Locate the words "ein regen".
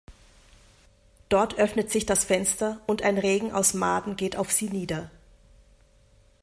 3.03-3.51